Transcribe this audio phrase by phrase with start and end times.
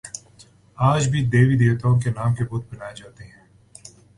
[0.77, 3.43] آج بھی دیوی دیوتاؤں کے نام کے بت بنا ئے جاتے ہیں